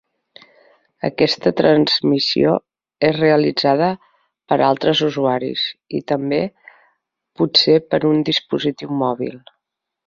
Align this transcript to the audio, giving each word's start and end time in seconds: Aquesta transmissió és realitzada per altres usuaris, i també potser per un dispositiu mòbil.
Aquesta 1.09 1.51
transmissió 1.59 2.55
és 3.11 3.19
realitzada 3.19 3.91
per 4.53 4.59
altres 4.71 5.05
usuaris, 5.11 5.69
i 6.01 6.05
també 6.15 6.43
potser 7.43 7.81
per 7.93 8.05
un 8.15 8.29
dispositiu 8.35 9.03
mòbil. 9.05 9.43